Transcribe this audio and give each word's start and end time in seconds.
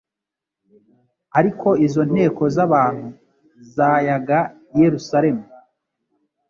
Ariko 1.39 1.67
izo 1.85 2.01
nteko 2.11 2.43
z'abantu 2.55 3.07
zayaga 3.73 4.39
i 4.75 4.77
Yerusalemu, 4.83 5.45